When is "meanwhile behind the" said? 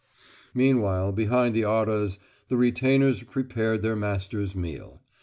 0.55-1.63